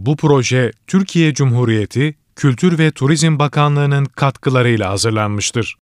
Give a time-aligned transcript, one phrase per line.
[0.00, 5.76] Bu proje Türkiye Cumhuriyeti Kültür ve Turizm Bakanlığı'nın katkılarıyla hazırlanmıştır.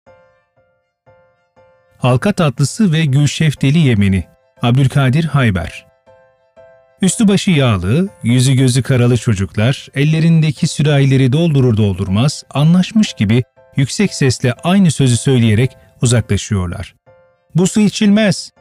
[1.98, 4.24] Halka tatlısı ve gül şefteli yemeni.
[4.62, 5.86] Abdülkadir Hayber.
[7.02, 13.42] Üstü başı yağlı, yüzü gözü karalı çocuklar ellerindeki sürahileri doldurur doldurmaz anlaşmış gibi
[13.76, 15.70] yüksek sesle aynı sözü söyleyerek
[16.02, 16.94] uzaklaşıyorlar.
[17.54, 18.52] Bu su içilmez.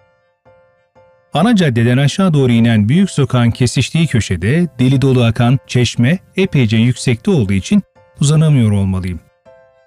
[1.33, 7.31] Ana caddeden aşağı doğru inen büyük sokağın kesiştiği köşede deli dolu akan çeşme epeyce yüksekte
[7.31, 7.83] olduğu için
[8.21, 9.19] uzanamıyor olmalıyım.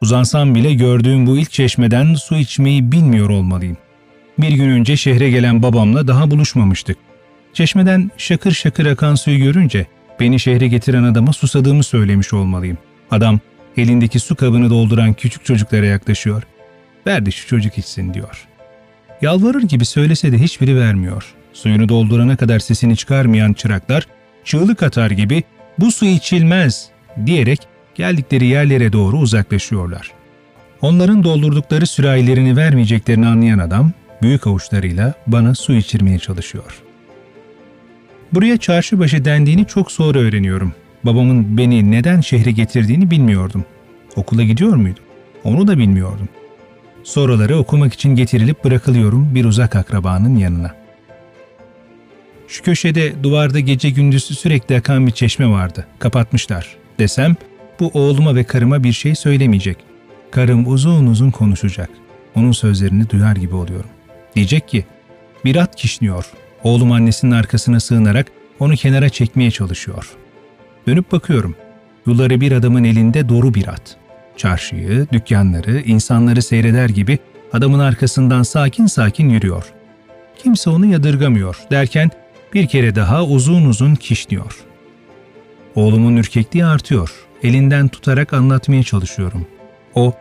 [0.02, 3.76] Uzansam bile gördüğüm bu ilk çeşmeden su içmeyi bilmiyor olmalıyım.
[4.38, 6.96] Bir gün önce şehre gelen babamla daha buluşmamıştık.
[7.52, 9.86] Çeşmeden şakır şakır akan suyu görünce
[10.20, 12.78] beni şehre getiren adama susadığımı söylemiş olmalıyım.
[13.10, 13.40] Adam
[13.76, 16.42] elindeki su kabını dolduran küçük çocuklara yaklaşıyor.
[17.06, 18.49] Ver şu çocuk içsin diyor.
[19.22, 21.34] Yalvarır gibi söylese de hiçbiri vermiyor.
[21.52, 24.06] Suyunu doldurana kadar sesini çıkarmayan çıraklar
[24.44, 25.42] çığlık atar gibi
[25.78, 26.88] bu su içilmez
[27.26, 27.60] diyerek
[27.94, 30.10] geldikleri yerlere doğru uzaklaşıyorlar.
[30.82, 36.82] Onların doldurdukları sürahilerini vermeyeceklerini anlayan adam büyük avuçlarıyla bana su içirmeye çalışıyor.
[38.32, 40.72] Buraya çarşıbaşı dendiğini çok sonra öğreniyorum.
[41.04, 43.64] Babamın beni neden şehre getirdiğini bilmiyordum.
[44.16, 45.04] Okula gidiyor muydum?
[45.44, 46.28] Onu da bilmiyordum.
[47.04, 50.74] Sonraları okumak için getirilip bırakılıyorum bir uzak akrabanın yanına.
[52.48, 55.86] Şu köşede duvarda gece gündüz sürekli akan bir çeşme vardı.
[55.98, 56.76] Kapatmışlar.
[56.98, 57.36] Desem
[57.80, 59.76] bu oğluma ve karıma bir şey söylemeyecek.
[60.30, 61.90] Karım uzun uzun konuşacak.
[62.34, 63.90] Onun sözlerini duyar gibi oluyorum.
[64.36, 64.84] Diyecek ki,
[65.44, 66.26] bir at kişniyor.
[66.62, 68.26] Oğlum annesinin arkasına sığınarak
[68.60, 70.10] onu kenara çekmeye çalışıyor.
[70.88, 71.54] Dönüp bakıyorum.
[72.06, 73.96] Yolları bir adamın elinde doğru bir at.
[74.40, 77.18] Çarşıyı, dükkanları, insanları seyreder gibi
[77.52, 79.64] adamın arkasından sakin sakin yürüyor.
[80.42, 82.10] Kimse onu yadırgamıyor derken
[82.54, 84.56] bir kere daha uzun uzun kişniyor.
[85.74, 87.10] Oğlumun ürkekliği artıyor.
[87.42, 89.46] Elinden tutarak anlatmaya çalışıyorum.
[89.94, 90.12] O,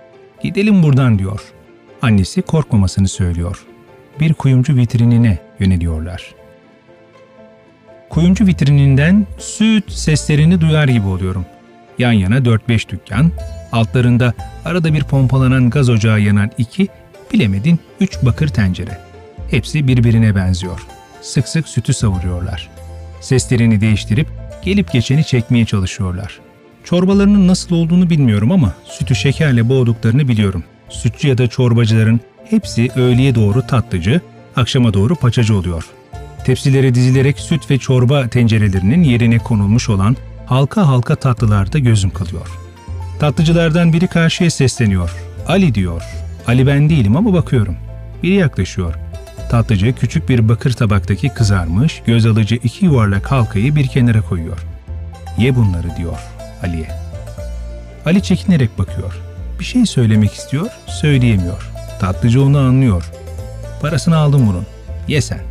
[0.43, 1.41] gidelim buradan diyor.
[2.01, 3.65] Annesi korkmamasını söylüyor.
[4.19, 6.35] Bir kuyumcu vitrinine yöneliyorlar.
[8.09, 11.45] Kuyumcu vitrininden süt seslerini duyar gibi oluyorum.
[11.99, 13.31] Yan yana 4-5 dükkan,
[13.71, 14.33] altlarında
[14.65, 16.87] arada bir pompalanan gaz ocağı yanan iki,
[17.33, 18.99] bilemedin 3 bakır tencere.
[19.51, 20.79] Hepsi birbirine benziyor.
[21.21, 22.69] Sık sık sütü savuruyorlar.
[23.21, 24.27] Seslerini değiştirip
[24.61, 26.39] gelip geçeni çekmeye çalışıyorlar.
[26.83, 30.63] Çorbalarının nasıl olduğunu bilmiyorum ama sütü şekerle boğduklarını biliyorum.
[30.89, 32.19] Sütçü ya da çorbacıların
[32.49, 34.21] hepsi öğleye doğru tatlıcı,
[34.55, 35.85] akşama doğru paçacı oluyor.
[36.45, 40.15] Tepsilere dizilerek süt ve çorba tencerelerinin yerine konulmuş olan
[40.45, 42.68] halka halka tatlılarda gözüm kalıyor.
[43.19, 45.11] Tatlıcılardan biri karşıya sesleniyor.
[45.47, 46.03] Ali diyor.
[46.47, 47.75] Ali ben değilim ama bakıyorum.
[48.23, 48.93] Biri yaklaşıyor.
[49.51, 54.59] Tatlıcı küçük bir bakır tabaktaki kızarmış, göz alıcı iki yuvarlak halkayı bir kenara koyuyor.
[55.37, 56.19] Ye bunları diyor
[56.63, 56.87] Ali'ye.
[58.05, 59.13] Ali çekinerek bakıyor.
[59.59, 61.69] Bir şey söylemek istiyor, söyleyemiyor.
[61.99, 63.11] Tatlıcı onu anlıyor.
[63.81, 64.65] Parasını aldım bunun.
[65.07, 65.41] Ye sen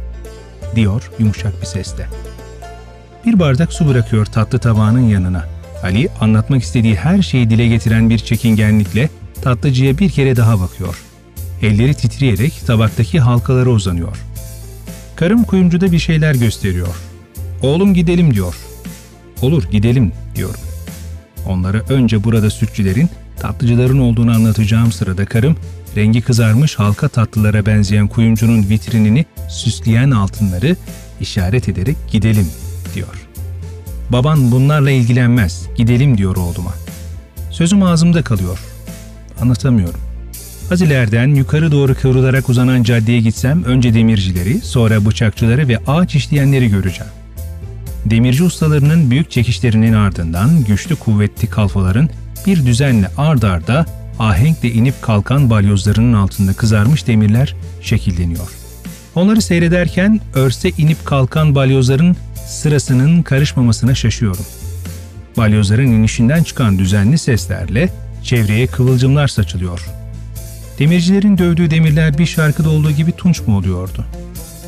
[0.75, 2.07] diyor yumuşak bir sesle.
[3.27, 5.58] Bir bardak su bırakıyor tatlı tabağının yanına.
[5.83, 9.09] Ali anlatmak istediği her şeyi dile getiren bir çekingenlikle
[9.43, 11.03] tatlıcıya bir kere daha bakıyor.
[11.63, 14.17] Elleri titreyerek tabaktaki halkalara uzanıyor.
[15.17, 16.97] Karım kuyumcuda bir şeyler gösteriyor.
[17.63, 18.55] Oğlum gidelim diyor.
[19.43, 20.61] Olur gidelim diyorum.
[21.47, 23.11] Onlara önce burada sütçülerin,
[23.41, 25.57] tatlıcıların olduğunu anlatacağım sırada karım
[25.97, 30.77] rengi kızarmış halka tatlılara benzeyen kuyumcunun vitrinini süsleyen altınları
[31.21, 32.47] işaret ederek gidelim
[32.95, 33.28] diyor.
[34.11, 36.75] Baban bunlarla ilgilenmez, gidelim diyor oğluma.
[37.51, 38.59] Sözüm ağzımda kalıyor.
[39.41, 40.01] Anlatamıyorum.
[40.71, 46.69] Az ileriden yukarı doğru kıvrılarak uzanan caddeye gitsem önce demircileri, sonra bıçakçıları ve ağaç işleyenleri
[46.69, 47.13] göreceğim.
[48.05, 52.09] Demirci ustalarının büyük çekişlerinin ardından güçlü kuvvetli kalfaların
[52.47, 53.87] bir düzenle ard arda
[54.19, 58.49] ahenkle inip kalkan balyozlarının altında kızarmış demirler şekilleniyor.
[59.15, 62.17] Onları seyrederken örse inip kalkan balyozların
[62.49, 64.45] sırasının karışmamasına şaşıyorum.
[65.37, 67.89] Balyozların inişinden çıkan düzenli seslerle
[68.23, 69.87] çevreye kıvılcımlar saçılıyor.
[70.79, 74.05] Demircilerin dövdüğü demirler bir şarkıda olduğu gibi tunç mu oluyordu?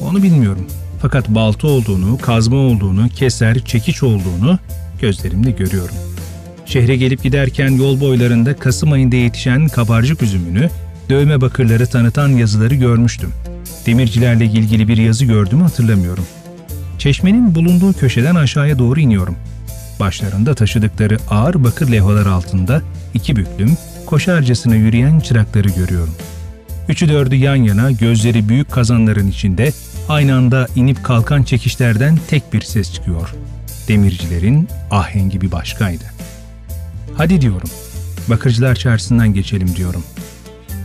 [0.00, 0.66] Onu bilmiyorum.
[1.02, 4.58] Fakat balta olduğunu, kazma olduğunu, keser, çekiç olduğunu
[5.00, 6.10] gözlerimle görüyorum.''
[6.70, 10.70] Şehre gelip giderken yol boylarında Kasım ayında yetişen kabarcık üzümünü,
[11.08, 13.32] dövme bakırları tanıtan yazıları görmüştüm.
[13.87, 16.25] Demircilerle ilgili bir yazı gördüğümü hatırlamıyorum.
[17.00, 19.37] Çeşmenin bulunduğu köşeden aşağıya doğru iniyorum.
[20.00, 22.82] Başlarında taşıdıkları ağır bakır levhalar altında
[23.14, 23.76] iki büklüm,
[24.06, 26.14] koşarcasına yürüyen çırakları görüyorum.
[26.88, 29.73] Üçü dördü yan yana, gözleri büyük kazanların içinde,
[30.08, 33.35] aynı anda inip kalkan çekişlerden tek bir ses çıkıyor.
[33.88, 36.05] Demircilerin ahengi bir başkaydı.
[37.17, 37.70] Hadi diyorum.
[38.29, 40.05] Bakırcılar çarşısından geçelim diyorum.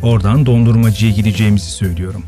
[0.01, 2.23] Oradan dondurmacıya gideceğimizi söylüyorum.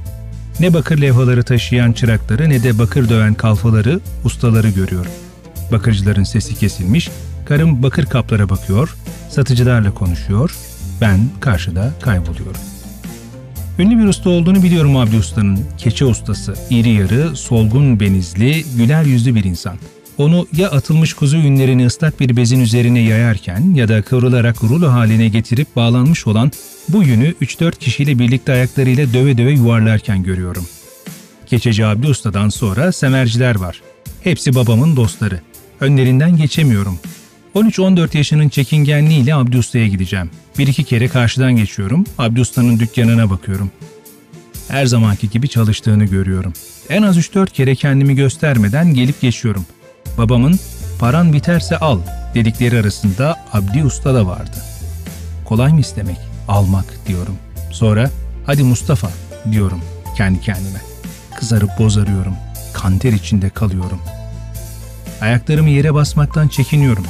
[0.59, 5.11] Ne bakır levhaları taşıyan çırakları ne de bakır döven kalfaları, ustaları görüyorum.
[5.71, 7.09] Bakırcıların sesi kesilmiş,
[7.45, 8.95] karım bakır kaplara bakıyor,
[9.29, 10.55] satıcılarla konuşuyor,
[11.01, 12.61] ben karşıda kayboluyorum.
[13.79, 15.59] Ünlü bir usta olduğunu biliyorum Abdi Usta'nın.
[15.77, 19.77] Keçe ustası, iri yarı, solgun benizli, güler yüzlü bir insan.
[20.17, 25.27] Onu ya atılmış kuzu ünlerini ıslak bir bezin üzerine yayarken ya da kıvrılarak rulo haline
[25.27, 26.51] getirip bağlanmış olan
[26.89, 30.65] bu yünü 3-4 kişiyle birlikte ayaklarıyla döve döve yuvarlarken görüyorum.
[31.45, 33.81] Keçeci Abdi Usta'dan sonra semerciler var.
[34.23, 35.41] Hepsi babamın dostları.
[35.79, 36.99] Önlerinden geçemiyorum.
[37.55, 40.29] 13-14 yaşının çekingenliğiyle Abdi Usta'ya gideceğim.
[40.57, 43.71] Bir iki kere karşıdan geçiyorum, Abdi Usta'nın dükkanına bakıyorum.
[44.67, 46.53] Her zamanki gibi çalıştığını görüyorum.
[46.89, 49.65] En az 3-4 kere kendimi göstermeden gelip geçiyorum.
[50.17, 50.59] Babamın
[50.99, 51.99] paran biterse al
[52.35, 54.57] dedikleri arasında Abdi Usta da vardı.
[55.45, 56.26] Kolay mı istemek?
[56.47, 57.35] Almak diyorum.
[57.71, 58.09] Sonra
[58.45, 59.09] hadi Mustafa
[59.51, 59.81] diyorum
[60.17, 60.81] kendi kendime.
[61.35, 62.33] Kızarıp bozarıyorum.
[62.73, 63.99] Kanter içinde kalıyorum.
[65.21, 67.05] Ayaklarımı yere basmaktan çekiniyorum.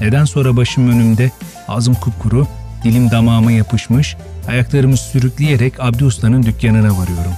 [0.00, 1.30] Neden sonra başım önümde,
[1.68, 2.46] ağzım kupkuru,
[2.84, 4.16] dilim damağıma yapışmış,
[4.48, 7.32] ayaklarımı sürükleyerek Abdi Usta'nın dükkanına varıyorum.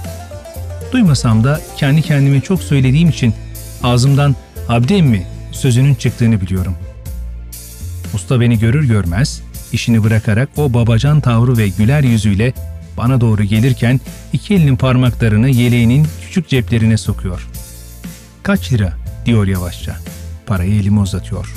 [0.91, 3.33] Duymasam da kendi kendime çok söylediğim için
[3.83, 4.35] ağzımdan
[4.69, 6.75] Abdi emmi sözünün çıktığını biliyorum.
[8.13, 9.41] Usta beni görür görmez
[9.73, 12.53] işini bırakarak o babacan tavrı ve güler yüzüyle
[12.97, 13.99] bana doğru gelirken
[14.33, 17.47] iki elinin parmaklarını yeleğinin küçük ceplerine sokuyor.
[18.43, 18.93] Kaç lira
[19.25, 19.95] diyor yavaşça.
[20.45, 21.53] Parayı elime uzatıyor.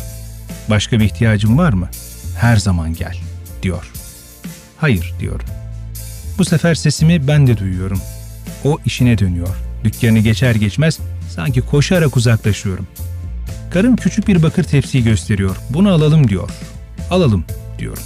[0.71, 1.89] Başka bir ihtiyacın var mı?
[2.37, 3.17] Her zaman gel
[3.63, 3.91] diyor.
[4.77, 5.47] Hayır diyorum.
[6.39, 8.01] Bu sefer sesimi ben de duyuyorum.
[8.65, 9.57] O işine dönüyor.
[9.85, 10.99] Dükkanı geçer geçmez
[11.35, 12.87] sanki koşarak uzaklaşıyorum.
[13.71, 15.57] Karım küçük bir bakır tepsiyi gösteriyor.
[15.71, 16.51] Bunu alalım diyor.
[17.11, 17.45] Alalım
[17.81, 18.03] diyorum.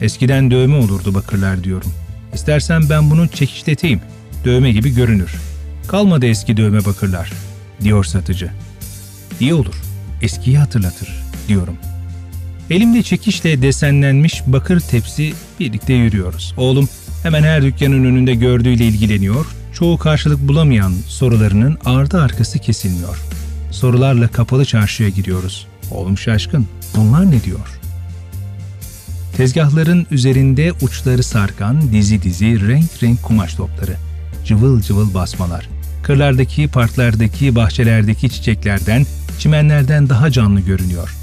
[0.00, 1.92] Eskiden dövme olurdu bakırlar diyorum.
[2.34, 4.00] İstersen ben bunu çekişleteyim.
[4.44, 5.34] Dövme gibi görünür.
[5.86, 7.32] Kalmadı eski dövme bakırlar
[7.82, 8.50] diyor satıcı.
[9.40, 9.74] İyi olur.
[10.22, 11.08] Eskiyi hatırlatır
[11.48, 11.76] diyorum.
[12.70, 16.54] Elimde çekişle desenlenmiş bakır tepsi birlikte yürüyoruz.
[16.56, 16.88] Oğlum
[17.22, 19.46] hemen her dükkanın önünde gördüğüyle ilgileniyor.
[19.74, 23.18] Çoğu karşılık bulamayan sorularının ardı arkası kesilmiyor.
[23.70, 25.66] Sorularla kapalı çarşıya gidiyoruz.
[25.90, 26.66] Oğlum şaşkın.
[26.96, 27.80] Bunlar ne diyor?
[29.36, 33.96] Tezgahların üzerinde uçları sarkan dizi dizi renk renk kumaş topları.
[34.44, 35.68] Cıvıl cıvıl basmalar.
[36.02, 39.06] Kırlardaki, parklardaki, bahçelerdeki çiçeklerden,
[39.38, 41.14] çimenlerden daha canlı görünüyor.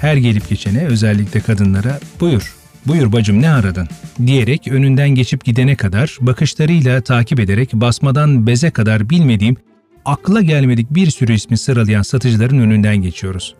[0.00, 2.54] Her gelip geçene özellikle kadınlara buyur,
[2.86, 3.88] buyur bacım ne aradın
[4.26, 9.56] diyerek önünden geçip gidene kadar bakışlarıyla takip ederek basmadan beze kadar bilmediğim
[10.04, 13.54] akla gelmedik bir sürü ismi sıralayan satıcıların önünden geçiyoruz.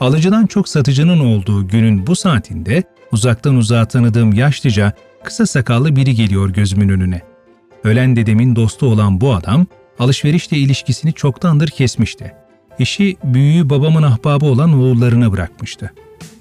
[0.00, 4.92] Alıcıdan çok satıcının olduğu günün bu saatinde uzaktan uzağa tanıdığım yaşlıca
[5.24, 7.20] kısa sakallı biri geliyor gözümün önüne.
[7.84, 9.66] Ölen dedemin dostu olan bu adam
[9.98, 12.32] alışverişle ilişkisini çoktandır kesmişti.
[12.78, 15.92] İşi büyüğü babamın ahbabı olan oğullarına bırakmıştı.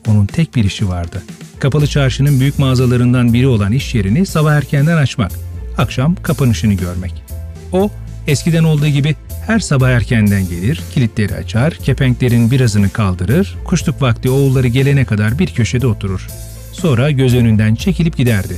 [0.07, 1.23] Onun tek bir işi vardı.
[1.59, 5.31] Kapalı çarşının büyük mağazalarından biri olan iş yerini sabah erkenden açmak,
[5.77, 7.23] akşam kapanışını görmek.
[7.71, 7.89] O,
[8.27, 9.15] eskiden olduğu gibi
[9.47, 15.47] her sabah erkenden gelir, kilitleri açar, kepenklerin birazını kaldırır, kuşluk vakti oğulları gelene kadar bir
[15.47, 16.27] köşede oturur.
[16.71, 18.57] Sonra göz önünden çekilip giderdi.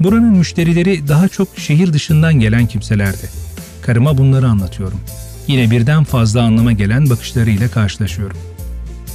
[0.00, 3.28] Buranın müşterileri daha çok şehir dışından gelen kimselerdi.
[3.82, 5.00] Karıma bunları anlatıyorum.
[5.46, 8.36] Yine birden fazla anlama gelen bakışlarıyla karşılaşıyorum.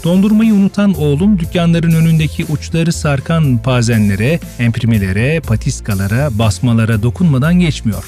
[0.03, 8.03] Dondurmayı unutan oğlum dükkanların önündeki uçları sarkan pazenlere, emprimelere, patiskalara, basmalara dokunmadan geçmiyor.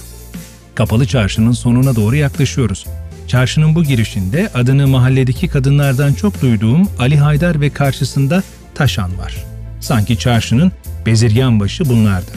[0.75, 2.85] Kapalı çarşının sonuna doğru yaklaşıyoruz.
[3.27, 8.43] Çarşının bu girişinde adını mahalledeki kadınlardan çok duyduğum Ali Haydar ve karşısında
[8.75, 9.56] Taşan var.
[9.87, 10.71] Sanki çarşının
[11.05, 12.31] bezirgan başı bunlardı.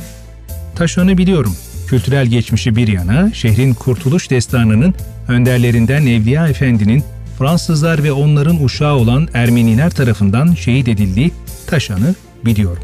[0.74, 1.56] Taşan'ı biliyorum.
[1.86, 4.94] Kültürel geçmişi bir yana, şehrin kurtuluş destanının
[5.28, 7.04] önderlerinden Evliya Efendi'nin
[7.38, 11.32] Fransızlar ve onların uşağı olan Ermeniler tarafından şehit edildiği
[11.66, 12.14] Taşan'ı
[12.44, 12.82] biliyorum.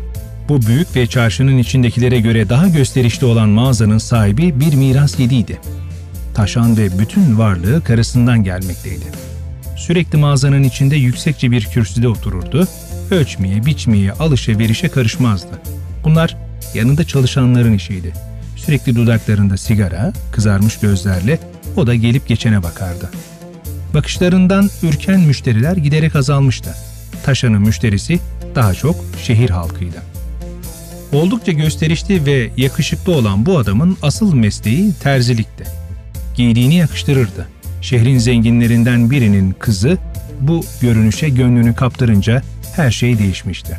[0.49, 5.61] Bu büyük ve çarşının içindekilere göre daha gösterişli olan mağazanın sahibi bir miras yediydi.
[6.35, 9.05] Taşan ve bütün varlığı karısından gelmekteydi.
[9.77, 12.69] Sürekli mağazanın içinde yüksekçe bir kürsüde otururdu,
[13.11, 15.61] ölçmeye, biçmeye, alışa verişe karışmazdı.
[16.05, 16.37] Bunlar
[16.75, 18.13] yanında çalışanların işiydi.
[18.57, 21.39] Sürekli dudaklarında sigara, kızarmış gözlerle
[21.77, 23.11] o da gelip geçene bakardı.
[23.95, 26.75] Bakışlarından ürken müşteriler giderek azalmıştı.
[27.25, 28.19] Taşan'ın müşterisi
[28.55, 30.03] daha çok şehir halkıydı.
[31.13, 35.65] Oldukça gösterişli ve yakışıklı olan bu adamın asıl mesleği terzilikti.
[36.35, 37.49] giydiğini yakıştırırdı.
[37.83, 39.99] Şehrin zenginlerinden birinin kızı
[40.41, 42.43] bu görünüşe gönlünü kaptırınca
[42.79, 43.79] her şey değişmişti.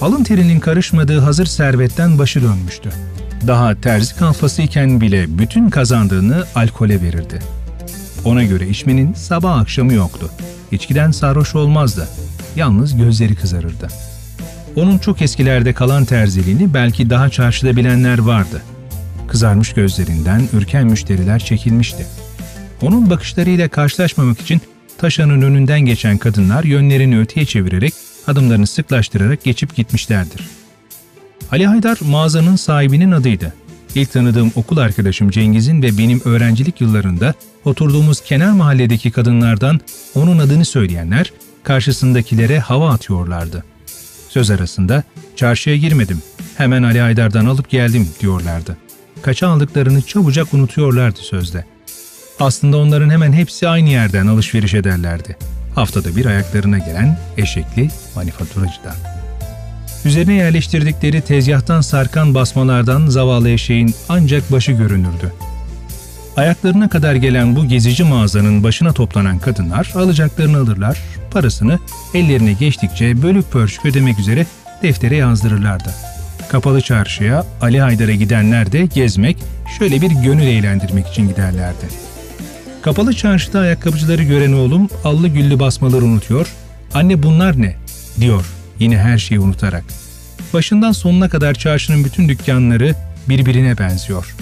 [0.00, 2.90] Alın terinin karışmadığı hazır servetten başı dönmüştü.
[3.46, 7.38] Daha terzi kalfası iken bile bütün kazandığını alkole verirdi.
[8.24, 10.30] Ona göre içmenin sabah akşamı yoktu.
[10.72, 12.08] İçkiden sarhoş olmazdı.
[12.56, 13.88] Yalnız gözleri kızarırdı.
[14.76, 18.62] Onun çok eskilerde kalan terziliğini belki daha çarşıda bilenler vardı.
[19.28, 22.06] Kızarmış gözlerinden ürken müşteriler çekilmişti.
[22.82, 24.60] Onun bakışlarıyla karşılaşmamak için
[24.98, 27.94] taşanın önünden geçen kadınlar yönlerini öteye çevirerek
[28.26, 30.40] adımlarını sıklaştırarak geçip gitmişlerdir.
[31.52, 33.54] Ali Haydar mağazanın sahibinin adıydı.
[33.94, 37.34] İlk tanıdığım okul arkadaşım Cengiz'in ve benim öğrencilik yıllarında
[37.64, 39.80] oturduğumuz kenar mahalledeki kadınlardan
[40.14, 41.32] onun adını söyleyenler
[41.62, 43.64] karşısındakilere hava atıyorlardı.
[44.28, 45.02] Söz arasında
[45.36, 46.22] çarşıya girmedim,
[46.56, 48.76] hemen Ali Haydar'dan alıp geldim diyorlardı.
[49.22, 51.64] Kaça aldıklarını çabucak unutuyorlardı sözde.
[52.42, 55.36] Aslında onların hemen hepsi aynı yerden alışveriş ederlerdi.
[55.74, 58.94] Haftada bir ayaklarına gelen eşekli manifaturacıdan.
[60.04, 65.32] Üzerine yerleştirdikleri tezgahtan sarkan basmalardan zavallı eşeğin ancak başı görünürdü.
[66.36, 70.98] Ayaklarına kadar gelen bu gezici mağazanın başına toplanan kadınlar alacaklarını alırlar,
[71.30, 71.78] parasını
[72.14, 74.46] ellerine geçtikçe bölük pörçük ödemek üzere
[74.82, 75.94] deftere yazdırırlardı.
[76.48, 79.36] Kapalı çarşıya Ali Haydar'a gidenler de gezmek,
[79.78, 82.11] şöyle bir gönül eğlendirmek için giderlerdi.
[82.82, 86.46] Kapalı çarşıda ayakkabıcıları gören oğlum allı güllü basmaları unutuyor.
[86.94, 87.76] Anne bunlar ne?
[88.20, 88.44] diyor
[88.78, 89.84] yine her şeyi unutarak.
[90.52, 92.94] Başından sonuna kadar çarşının bütün dükkanları
[93.28, 94.36] birbirine benziyor.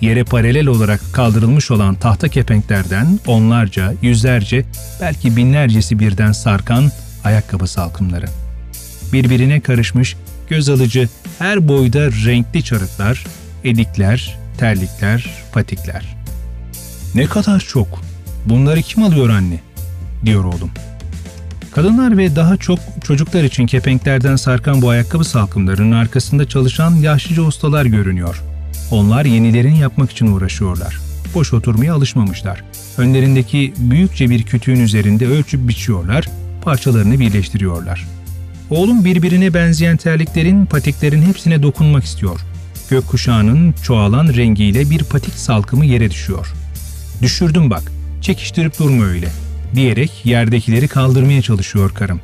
[0.00, 4.64] Yere paralel olarak kaldırılmış olan tahta kepenklerden onlarca, yüzlerce,
[5.00, 6.90] belki binlercesi birden sarkan
[7.24, 8.26] ayakkabı salkımları.
[9.12, 10.16] Birbirine karışmış,
[10.48, 11.08] göz alıcı
[11.38, 13.26] her boyda renkli çarıklar,
[13.64, 16.17] edikler, terlikler, patikler.
[17.14, 18.00] Ne kadar çok.
[18.46, 19.60] Bunları kim alıyor anne?
[20.24, 20.70] diyor oğlum.
[21.74, 27.84] Kadınlar ve daha çok çocuklar için kepenklerden sarkan bu ayakkabı salkımlarının arkasında çalışan yaşlıca ustalar
[27.86, 28.42] görünüyor.
[28.90, 30.98] Onlar yenilerini yapmak için uğraşıyorlar.
[31.34, 32.64] Boş oturmaya alışmamışlar.
[32.98, 36.28] Önlerindeki büyükçe bir kütüğün üzerinde ölçüp biçiyorlar,
[36.62, 38.06] parçalarını birleştiriyorlar.
[38.70, 42.40] Oğlum birbirine benzeyen terliklerin, patiklerin hepsine dokunmak istiyor.
[42.90, 46.54] Gökkuşağının çoğalan rengiyle bir patik salkımı yere düşüyor.
[47.22, 49.28] Düşürdüm bak, çekiştirip durma öyle,
[49.74, 52.20] diyerek yerdekileri kaldırmaya çalışıyor karım.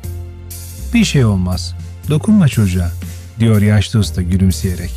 [0.93, 1.75] Bir şey olmaz,
[2.09, 2.91] dokunma çocuğa,
[3.39, 4.91] diyor yaşlı usta gülümseyerek.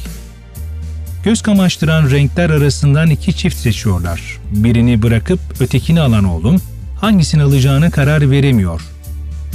[1.25, 4.39] Göz kamaştıran renkler arasından iki çift seçiyorlar.
[4.51, 6.61] Birini bırakıp ötekini alan oğlum,
[7.01, 8.83] hangisini alacağına karar veremiyor.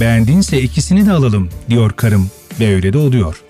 [0.00, 3.42] Beğendinse ikisini de alalım, diyor karım ve öyle de oluyor.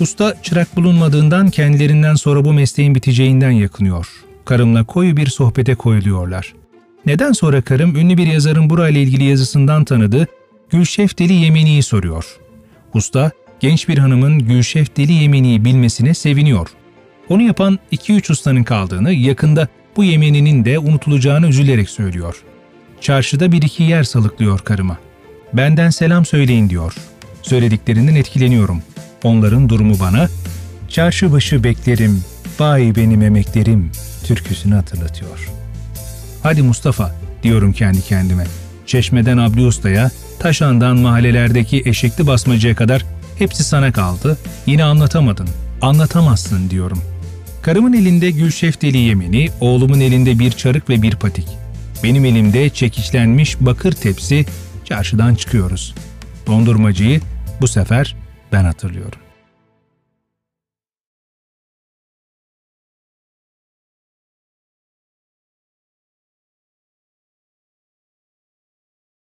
[0.00, 4.06] Usta çırak bulunmadığından kendilerinden sonra bu mesleğin biteceğinden yakınıyor.
[4.48, 6.54] Karımla koyu bir sohbete koyuluyorlar.
[7.06, 10.26] Neden sonra karım ünlü bir yazarın burayla ilgili yazısından tanıdığı
[10.70, 12.38] Gülşef Deli Yemeni'yi soruyor.
[12.94, 16.68] Usta, genç bir hanımın Gülşef Deli Yemeni'yi bilmesine seviniyor.
[17.28, 22.42] Onu yapan 2-3 ustanın kaldığını, yakında bu Yemeni'nin de unutulacağını üzülerek söylüyor.
[23.00, 24.98] Çarşıda bir iki yer salıklıyor karıma.
[25.52, 26.94] Benden selam söyleyin diyor.
[27.42, 28.82] Söylediklerinden etkileniyorum.
[29.22, 30.28] Onların durumu bana,
[30.88, 32.24] çarşı başı beklerim,
[32.58, 33.90] vay benim emeklerim
[34.28, 35.48] türküsünü hatırlatıyor.
[36.42, 38.46] Hadi Mustafa diyorum kendi kendime.
[38.86, 43.04] Çeşmeden Abdi Usta'ya, Taşan'dan mahallelerdeki eşekli basmacıya kadar
[43.38, 44.38] hepsi sana kaldı.
[44.66, 45.48] Yine anlatamadın,
[45.82, 47.02] anlatamazsın diyorum.
[47.62, 51.48] Karımın elinde gül şefteli yemini, oğlumun elinde bir çarık ve bir patik.
[52.04, 54.46] Benim elimde çekiçlenmiş bakır tepsi,
[54.84, 55.94] çarşıdan çıkıyoruz.
[56.46, 57.20] Dondurmacıyı
[57.60, 58.16] bu sefer
[58.52, 59.27] ben hatırlıyorum.